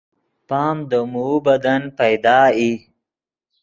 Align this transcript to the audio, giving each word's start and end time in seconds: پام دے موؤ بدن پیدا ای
پام 0.49 0.77
دے 0.89 0.99
موؤ 1.11 1.35
بدن 1.45 1.81
پیدا 1.97 2.39
ای 2.57 2.71